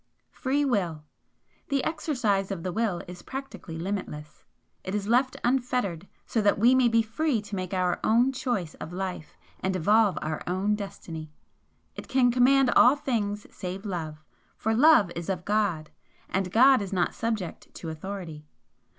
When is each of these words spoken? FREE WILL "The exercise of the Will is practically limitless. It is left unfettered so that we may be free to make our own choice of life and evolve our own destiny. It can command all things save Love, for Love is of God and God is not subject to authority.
FREE 0.31 0.65
WILL 0.65 1.03
"The 1.69 1.83
exercise 1.83 2.49
of 2.49 2.63
the 2.63 2.71
Will 2.71 3.03
is 3.07 3.21
practically 3.21 3.77
limitless. 3.77 4.43
It 4.83 4.95
is 4.95 5.07
left 5.07 5.37
unfettered 5.43 6.07
so 6.25 6.41
that 6.41 6.57
we 6.57 6.73
may 6.73 6.87
be 6.87 7.03
free 7.03 7.39
to 7.43 7.55
make 7.55 7.71
our 7.71 7.99
own 8.03 8.31
choice 8.31 8.73
of 8.73 8.91
life 8.91 9.37
and 9.59 9.75
evolve 9.75 10.17
our 10.23 10.41
own 10.47 10.73
destiny. 10.73 11.31
It 11.95 12.07
can 12.07 12.31
command 12.31 12.71
all 12.71 12.95
things 12.95 13.45
save 13.51 13.85
Love, 13.85 14.23
for 14.57 14.73
Love 14.73 15.11
is 15.15 15.29
of 15.29 15.45
God 15.45 15.91
and 16.29 16.51
God 16.51 16.81
is 16.81 16.91
not 16.91 17.13
subject 17.13 17.71
to 17.75 17.89
authority. 17.89 18.47